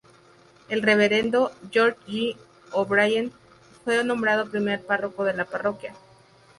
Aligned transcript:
El 0.69 0.81
reverendo 0.81 1.51
George 1.69 1.99
J. 2.07 2.35
O'Brien 2.71 3.31
fue 3.85 4.03
nombrado 4.03 4.49
primer 4.49 4.83
párroco 4.83 5.23
de 5.25 5.33
la 5.33 5.45
parroquia. 5.45 5.93